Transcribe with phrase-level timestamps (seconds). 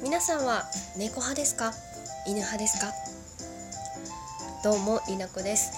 [0.00, 0.62] 皆さんは
[0.96, 1.72] 猫派ですか？
[2.24, 2.92] 犬派ですか？
[4.62, 5.72] どうもりなこです。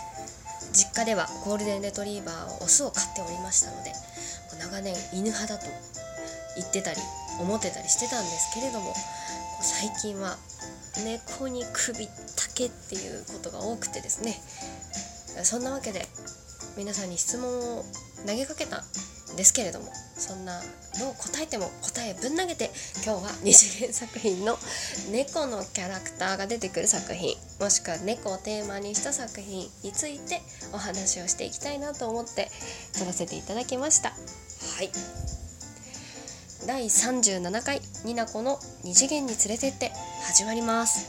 [0.75, 3.93] 実家ではゴールデンレトリーバーをオスを飼っておりましたので
[4.61, 5.67] 長年犬派だと
[6.57, 7.01] 言ってたり
[7.41, 8.93] 思ってたりしてたんですけれども
[9.63, 10.37] 最近は
[11.03, 12.07] 猫に首
[12.37, 14.37] 丈っていうことが多くてですね。
[15.45, 16.07] そんなわけで
[16.77, 17.85] 皆さんに質問を
[18.27, 18.83] 投げかけた
[19.33, 19.87] んですけれども
[20.21, 20.61] そんな
[21.01, 22.71] のを答えても答えぶん投げて
[23.05, 24.59] 今日は二次元作品の
[25.11, 30.43] 猫のキャラクターが出てくる作品もしくは猫をテーマにした作品について
[30.75, 32.49] お話をしていきたいなと思って
[32.99, 34.11] 撮らせていただきました。
[34.11, 34.17] は
[34.83, 34.91] い。
[36.67, 39.91] 第37回になこの二次元に連れてって
[40.27, 41.09] 始まります。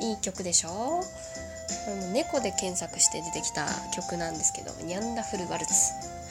[0.00, 1.00] いい曲でしょ？
[2.12, 5.72] 猫で検索して出てきた曲なんですけど「ニャンダフルワルツ」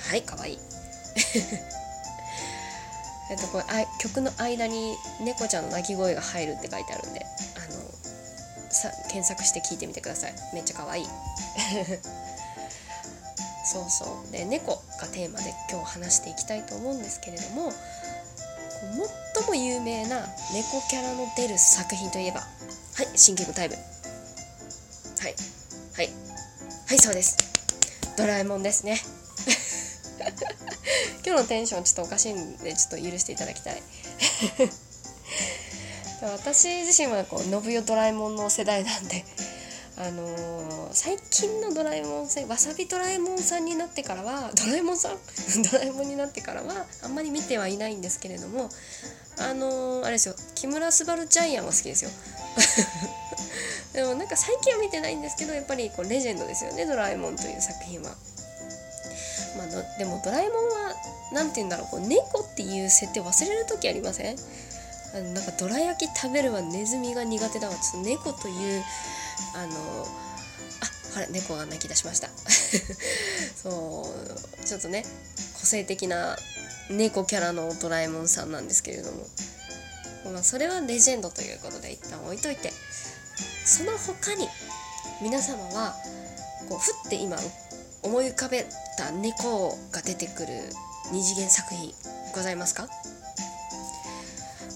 [0.09, 0.21] はい。
[0.23, 0.59] かわいい。
[3.29, 7.81] えっとこれあ曲の間に猫ちゃんの鳴き声が入るって書いてあるんであの
[8.69, 10.33] さ検索して聞いてみてください。
[10.53, 11.09] めっちゃかわいい。
[13.65, 14.31] そうそう。
[14.31, 17.71] で猫がテーマで今日話していきたいと思うんですけれども
[19.35, 23.77] 最も有名な猫キャラの出る作品といえばはい「シンキングタイム」
[25.23, 25.35] はい。
[25.95, 26.09] はい。
[26.89, 27.37] はいそうです。
[28.17, 28.99] ドラえもんですね。
[31.25, 33.81] 今日のテンションちょっとおかしいんでちょっと許していただきたい。
[36.35, 39.23] 私自身はこう信代ドラえもんの世代なんで
[39.97, 45.17] あのー、最近のドラえもんさんわさびドラえもんさんになってからはドラえもんさん？
[45.71, 48.69] ドラえもんになってからはあんまり見てはいないんですけれども
[49.37, 50.35] あのー、あれですよ。
[50.55, 52.11] 木村昴ジャイアンは好きですよ。
[54.23, 58.15] なんか最近は見てないんですけどやっぱりこうレジェンドですよねドラえもんという作品は。
[59.57, 59.67] まあ、
[59.99, 60.95] でもドラえもんは
[61.33, 64.37] 何て言うんだろうこう猫っていう設定忘れる時ありません？
[65.13, 68.83] あのなんかどら焼き食べるはネズミが苦手だわちょっと猫という
[69.55, 69.73] あの
[71.15, 72.29] ああれ猫が泣き出しました。
[73.61, 74.07] そ
[74.61, 75.03] うちょっとね
[75.59, 76.37] 個性的な
[76.89, 79.27] 猫キャラのドラえもんさんなんですけれども、
[80.31, 82.71] まあ、それはレジェンドということで一旦置いといて。
[83.65, 84.47] その他に
[85.21, 85.95] 皆様は
[86.69, 87.37] こうふって今
[88.03, 88.65] 思い浮かべ
[88.97, 90.47] た猫が出てくる
[91.11, 91.93] 二次元作品
[92.35, 92.87] ございますか？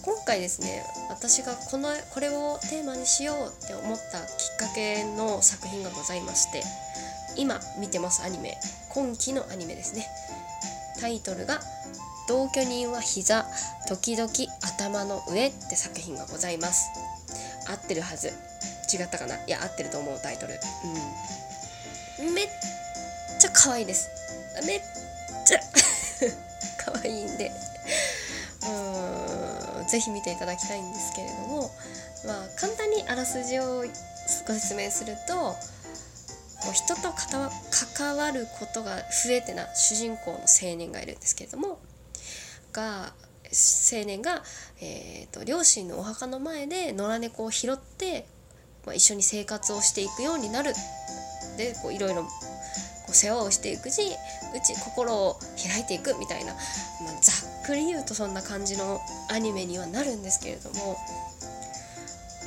[0.04, 6.64] 今回ですね私がこのこれをテーマにしようって思ったきっかけの作品がございまして
[7.36, 8.58] 今見てますアニメ
[8.90, 10.08] 今期のアニメですね。
[11.00, 11.60] タイトルが
[12.28, 13.46] 「同居人は膝
[13.88, 14.32] 時々
[14.62, 16.88] 頭の上」って作品がございます。
[17.68, 18.32] 合ってるはず。
[18.92, 19.36] 違ったかな？
[19.36, 20.54] いや合ってると思うタイトル。
[22.20, 22.34] うん。
[22.34, 22.48] めっ
[23.40, 24.10] ちゃ可愛いです。
[24.66, 24.82] めっ
[25.46, 25.60] ちゃ
[26.92, 27.52] 可愛いんで。
[29.80, 29.88] うん。
[29.88, 31.72] ぜひ見ていただきたいんですけれども。
[32.26, 33.86] まあ簡単にあらすじを
[34.48, 35.56] ご説明するとこ
[36.72, 37.14] う人と
[37.92, 41.80] 関わることが増えてな主人公の青年がいるんですけれども。
[42.74, 43.14] が
[43.92, 44.44] 青年が、
[44.82, 48.28] えー、と両親のお墓の前で野良猫を拾って
[48.88, 50.72] まあ、一緒に生活をしていくようになる
[51.58, 52.26] でいろいろ
[53.10, 57.34] 世話をしていくうちうち心を開いていくみたいな、まあ、ざ
[57.64, 59.00] っくり言うとそんな感じの
[59.30, 60.98] アニメにはなるんですけれども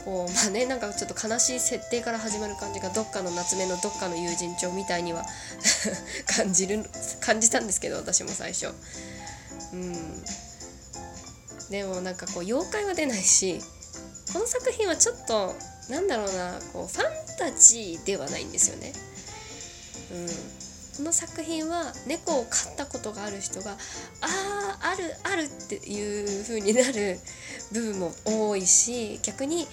[0.06, 5.26] こうまあねなんかちょっと悲しい設定から始まる感じがどっかの夏目のどっかの友人帳みたいには
[6.26, 6.88] 感じる
[7.20, 8.72] 感じたんですけど私も最初。
[9.74, 10.24] うん
[11.70, 13.60] でもなんかこう妖怪は出ないし
[14.32, 15.54] この作品はちょっと
[15.90, 18.92] なんだろうなこうファンタジーではないんですよね。
[20.12, 20.26] うん、
[20.98, 23.76] この作品は猫を飼ったことがある人があ
[24.82, 27.18] ああるあるっていう風になる
[27.72, 29.70] 部分も多いし逆に飼っ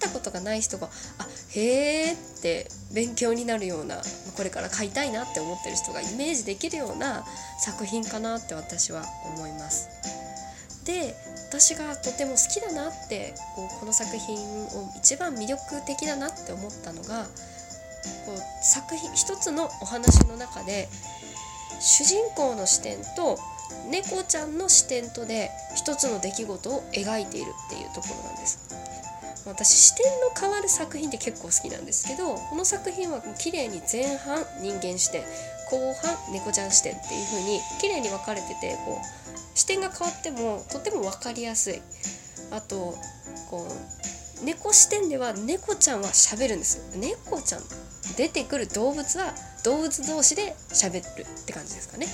[0.00, 0.88] たことがない人が
[1.18, 3.96] あへえって勉強になるような
[4.36, 7.24] これから飼いたいなって思ってる人がイメージできるような
[7.58, 9.02] 作品かなって私は
[9.36, 9.88] 思います。
[10.84, 11.16] で
[11.58, 20.86] 私がとても好きだなってこうこの作品を一番魅力的だなって思ったのがこう作品一つのお話の中で
[21.80, 23.38] 主人公の視点と
[23.90, 28.58] 猫ちゃんの視点とで一つの出来事を描いているっていうところなんです。
[29.46, 35.22] 私視点の変わる作品って結構好きなんですけどこの作品は綺麗に前半人間視点
[35.70, 39.25] 後半猫ちゃん視点っていう風に綺麗に分かれててこう
[39.56, 41.82] 視点が変わってもとても分かりやすい。
[42.52, 42.94] あと
[43.50, 43.66] こ
[44.42, 47.62] う猫視点では猫ちゃんは喋るんです猫ちゃん
[48.16, 52.06] 出てくる動物は動物同士で喋るって感じですかね、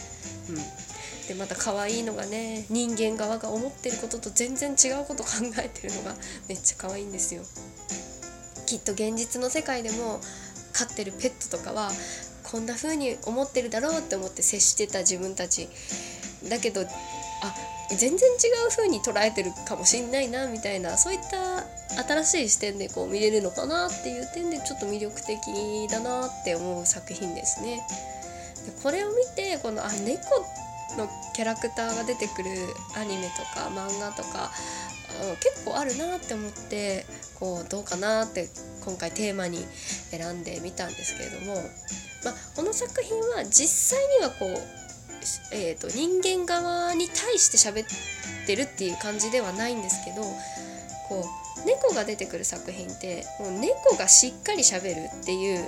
[0.49, 6.15] うん、でまた可愛いのがね人間側が思ってることと全然違うこと考えてるのが
[6.49, 7.43] めっちゃ可愛いんですよ。
[8.67, 10.21] きっと現実の世界でも
[10.73, 11.91] 飼ってるペットとかは
[12.43, 15.69] こんな風に思ってるだろうって思って接してた自分たち。
[16.49, 16.87] だけど
[17.43, 17.55] あ
[17.91, 18.17] 全然違
[18.67, 21.65] う風に捉えてるかもしんないなみたいなそういった
[22.03, 25.39] 新しい視点でこう見れるのかなっていう点でちょっと魅力的
[25.91, 27.87] だなって思う作品ですね。
[28.65, 30.23] でこれを見てこのあ猫
[30.97, 32.51] のキャラクターが出てくる
[32.97, 34.51] アニメとか漫画とか
[35.41, 37.05] 結構あるなって思って
[37.39, 38.49] こうどうかなって
[38.85, 39.59] 今回テーマに
[40.11, 41.55] 選んでみたんですけれども、
[42.25, 44.92] まあ、この作品は実際にはこう、
[45.53, 50.23] えーと、人間側に対して喋ってるっていう感じではないんですけど
[51.09, 51.25] こ
[51.65, 55.65] う猫が出てくる作品ってもう猫がしっかり喋るっていう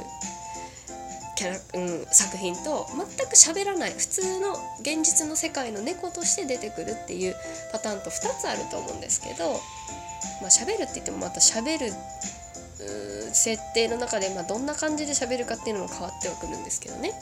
[1.37, 7.35] キャラ、うん、作品と全く喋らない普通の現実の世界の猫として出てくるっていう
[7.73, 8.11] パターンと2
[8.41, 9.53] つあると思うんですけど、
[10.41, 11.93] まあ、喋るって言ってもまた喋る
[13.35, 17.13] 設定の中で、まあ、どんな感じで喋るかっていうのも変わってはくるんですけどね。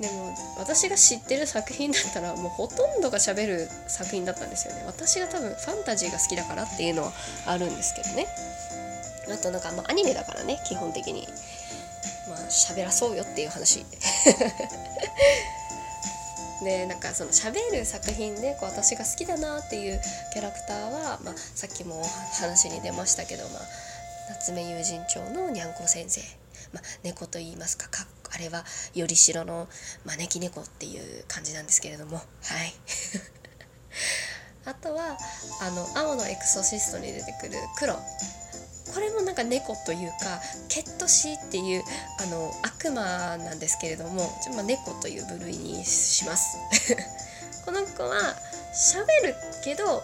[0.00, 4.82] でも私が知ってる作品だったらもうほとんどがしゃべる作品だったんですよね。
[4.86, 7.12] 私が多分ファンタジーが好きだからっていうのは
[7.46, 8.26] あるんですけどね。
[9.32, 11.26] あとなんかまあアニメだからね基本的に。
[12.28, 13.84] まあ喋らそうよっていう話。
[16.62, 20.00] でなんかその喋る作品でこう私が好きだなっていう
[20.32, 22.02] キャラクターは、まあ、さっきも
[22.40, 23.62] 話に出ましたけど、まあ、
[24.30, 26.22] 夏目友人帳のにゃんこ先生、
[26.72, 28.64] まあ、猫と言いますかかっあれは
[28.94, 29.68] よりしろの
[30.04, 32.16] 招き猫っていう感じなんですけれども。
[32.16, 32.22] は
[32.64, 32.74] い。
[34.66, 35.16] あとは
[35.60, 37.94] あの青のエクソシストに出てくる黒。
[37.94, 41.84] これもなんか猫というかケットシーっていう
[42.22, 43.02] あの悪魔
[43.36, 46.56] なんですけれども、まあ、猫という部類にします。
[47.64, 48.34] この子は
[48.72, 49.34] 喋る
[49.64, 50.02] けど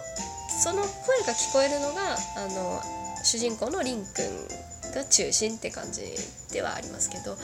[0.61, 2.81] その声が聞こえるのがあの
[3.23, 4.47] 主人公のリンくん
[4.93, 6.13] が中心って感じ
[6.51, 7.37] ではありますけど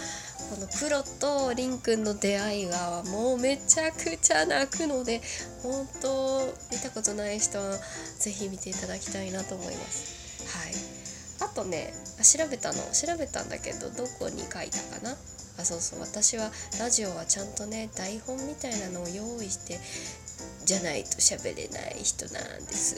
[0.50, 5.22] この黒とリンくんの出会いがもうめちゃくちゃ泣くので
[5.62, 6.42] 本当
[6.72, 7.78] 見たことない人は
[8.20, 10.44] 是非見ていただきたいなと思います。
[10.58, 10.74] はい。
[11.52, 11.94] あとね
[12.24, 12.80] 調べたの？
[12.92, 15.12] 調べたんだけどどこに書いたかな？
[15.60, 16.00] あそうそう。
[16.00, 16.50] 私は
[16.80, 19.80] ラジオはちゃんとね台本みたいなのを用意して
[20.66, 22.98] じゃないと喋れない人なんです。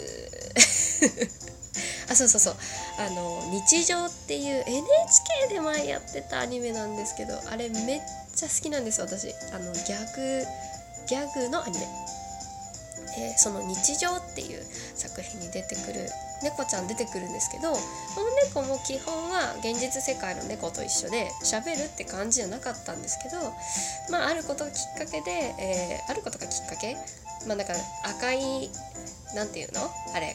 [2.09, 2.56] あそうそうそう。
[3.00, 4.83] あの日常っていう NHK
[5.47, 8.01] で前やってたアニメなんですけどあれめっ
[8.35, 9.27] ちゃ好きなんです私。
[9.53, 10.45] あのギャグ
[11.07, 11.85] ギャグのアニメ。
[13.17, 14.63] えー、その日常っていう
[14.95, 16.07] 作品に出てくる
[16.43, 17.77] 猫ちゃん出てくるんですけどこ
[18.23, 23.51] の猫も基本は現実世界の猫と一緒で喋るって感じじゃなかったんですけど
[24.09, 26.95] まああることがきっかけで、えー、あることがきっかけ？
[27.47, 27.79] まあだから
[28.15, 28.69] 赤い
[29.35, 29.81] なんていうの？
[30.15, 30.33] あれ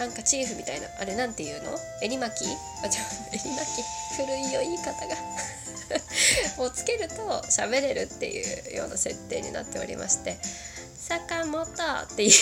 [0.00, 1.76] ハンカチーフみたいなあれなんていうの？
[2.02, 2.48] 襟巻き？
[2.82, 3.02] あじゃ
[3.32, 4.16] 襟巻き？
[4.16, 5.14] 古いよ言い方が。
[6.64, 7.14] をつけると
[7.50, 10.38] 喋れるっていうような設定になっておりまして。
[10.96, 12.32] 坂本っていう。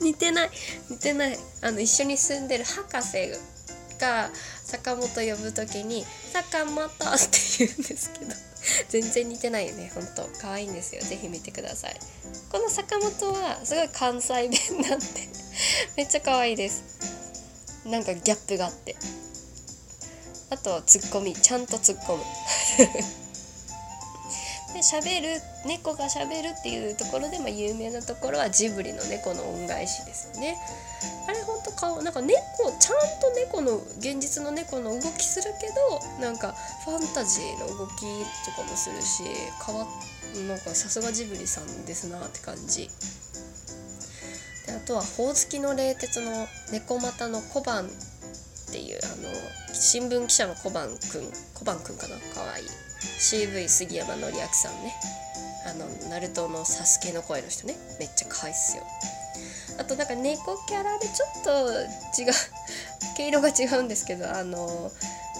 [0.00, 0.50] 似てない。
[0.90, 1.38] 似てない。
[1.60, 3.32] あの一緒に住んでる博士
[4.00, 4.30] が
[4.64, 6.04] 坂本呼ぶ時に
[6.34, 8.34] 「坂本」って言うんですけど。
[8.88, 9.92] 全然似てないよね。
[9.94, 11.02] ほんと可愛いんですよ。
[11.02, 11.96] 是非見てください。
[12.50, 14.50] この坂本はすごい関西弁
[14.82, 15.37] なんで。
[15.96, 16.82] めっちゃ可愛いです。
[17.86, 18.96] なんかギャップがあって。
[20.50, 21.34] あとツッコミ。
[21.34, 22.24] ちゃんとツッコむ。
[24.74, 30.58] で喋る猫がしゃべるっていうところで、まあ、有名なところはジブリの猫の恩返しですよね。
[31.26, 32.36] あれほんと顔なんか猫
[32.78, 38.00] ちゃんと猫の現実の猫の動きするけどなんかファンタジーの動き
[38.44, 39.24] とかもするし
[39.64, 39.86] 変わ
[40.46, 42.90] なんかさすがジブリさんですなって感じ。
[44.78, 47.88] あとはほおずきの冷徹の猫股の小判っ
[48.72, 50.96] ていうあの新聞記者の小判くん
[51.54, 52.14] 小判くんかな？
[52.32, 52.64] かわいい。
[53.18, 54.94] CV 杉山紀明さんね。
[55.66, 57.74] あのナルトのサスケの声の人ね。
[57.98, 58.84] めっちゃ可愛いっすよ。
[59.80, 61.50] あとなんか猫キャラでちょっと
[62.22, 62.32] 違う
[63.16, 64.92] 毛色が違うんですけどあの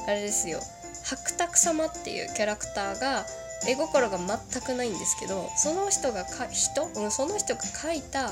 [0.09, 0.61] あれですよ。
[1.05, 3.25] 白沢様っていうキャラクターが
[3.67, 8.31] 絵心が全くないんですけどその人がか人、うん、その人が描いた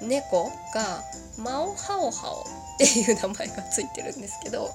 [0.00, 1.02] 猫が
[1.38, 2.44] マオハオハオっ
[2.78, 4.70] ていう名前がついてるんですけど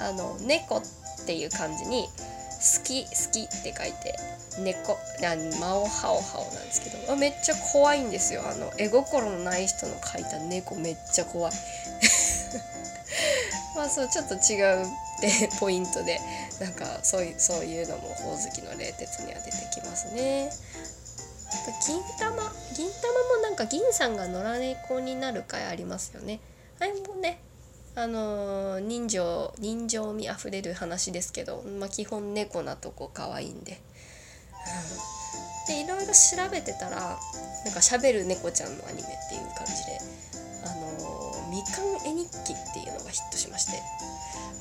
[0.00, 0.82] あの猫っ
[1.26, 2.08] ていう感じに
[2.58, 4.18] 好き好きって書いて
[4.60, 4.98] 猫
[5.60, 8.42] マオハオハオなんですけどめっちゃ怖いんですよ。
[8.48, 11.52] あの絵心のない人の描いた猫めっちゃ怖い。
[13.76, 14.86] まあそうちょっと違うっ
[15.20, 16.20] てポイントで
[16.60, 20.50] なんかそういうそういうのもほおずきの冷徹には出てきますね。
[21.86, 22.36] 銀玉
[22.76, 26.40] 銀玉もなんか銀さんが野良猫になる回ありますよね。
[26.80, 27.40] あれもね
[27.94, 33.80] あのー、人情人情味あふれる話ですけど、まあ、基本猫なとこ可愛いんで、
[35.66, 37.18] うん、でいろいろ調べてたら
[37.64, 39.98] なんかしゃべる猫ちゃんのアニメっていう感じで、
[41.50, 43.82] みかん絵日記っていうのがヒットしまして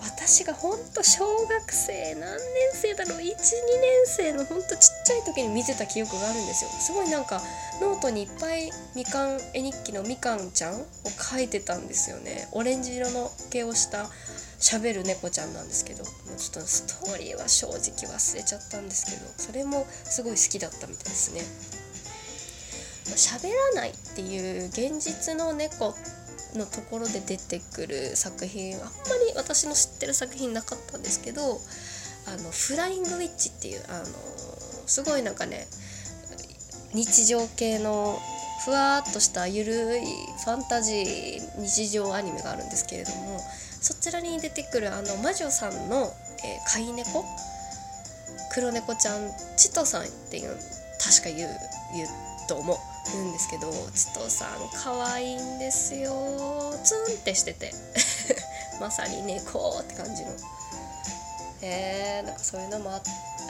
[0.01, 2.39] 私がほんと小学生何年
[2.73, 3.33] 生だろう12年
[4.05, 6.69] 生のほんとちっちゃい時に見てた記憶があるんですよ。
[6.69, 7.41] すごいなんか
[7.81, 10.85] ノートにいっぱいみかん絵日記のみかんちゃんを
[11.17, 12.47] 描いてたんですよね。
[12.51, 14.07] オレンジ色の毛をした
[14.59, 16.13] 喋る猫ちゃんなんですけどちょっ
[16.53, 21.41] とストーリーは正直忘れちゃったんですけどそれもすごい好きだったみたいですね。
[23.15, 25.95] 喋らないっていう現実の猫
[26.57, 28.87] のところで出てくる作品あんま
[29.29, 31.45] り私の知ってる作品なかったんですけどあ
[32.41, 34.05] のフライングウィッチっていうあの
[34.85, 35.67] すごいなんかね
[36.93, 38.19] 日常系の
[38.65, 40.01] ふわっとしたゆるい
[40.43, 46.11] ファンタジー日常アニメがあるんですけれどもそちらに出てくるあの魔女さんの、
[46.43, 47.23] えー、飼い猫？
[48.53, 50.49] 黒猫ちゃんチトさんっていう
[50.99, 51.49] 確か言う
[51.95, 52.07] 言う
[52.49, 52.77] と思う。
[53.13, 54.49] 言うんですけどチトさん
[54.83, 56.11] 可愛いんですよ。
[56.83, 57.73] ツンってしてて。
[58.79, 60.31] まさに猫って感じの。
[61.61, 63.01] えー、なんかそういうのもあ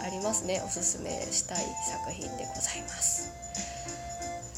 [0.09, 0.61] りますね。
[0.65, 3.31] おすすめしたい作品でございます。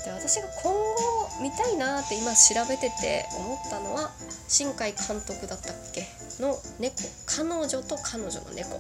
[0.06, 4.12] で私が今後見たいなって今調べてて思ったのは
[4.48, 6.08] 新海監督だったっけ？
[6.39, 6.96] の「猫。
[7.25, 8.79] 彼女と彼女の猫」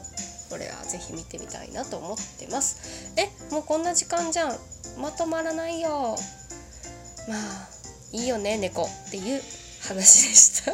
[0.49, 3.13] これはぜひ見てみたいなと思ってます。
[3.17, 4.57] えもうこんな時間じゃん。
[4.99, 6.15] まとまらないよ。
[7.27, 7.69] まあ
[8.11, 9.41] いいよね猫っていう
[9.87, 10.73] 話でした。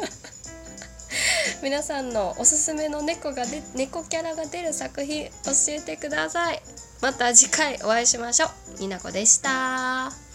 [1.62, 6.62] 皆さんのおすすめの猫がで猫キャラが出る作品教えてください。
[7.02, 8.80] また次回お会いしましょう。
[8.80, 10.25] になこでした。